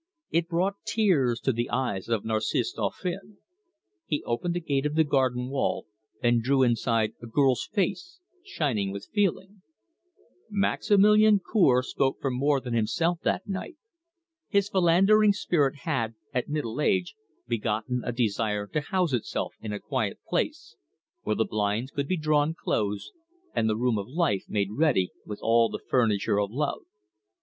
[0.31, 3.37] It brought tears to the eyes of Narcisse Dauphin.
[4.09, 5.85] It opened a gate of the garden wall,
[6.23, 9.61] and drew inside a girl's face, shining with feeling.
[10.49, 13.77] Maximilian Cour spoke for more than himself that night.
[14.49, 17.13] His philandering spirit had, at middle age,
[17.47, 20.75] begotten a desire to house itself in a quiet place,
[21.21, 23.11] where the blinds could be drawn close,
[23.53, 26.85] and the room of life made ready with all the furniture of love.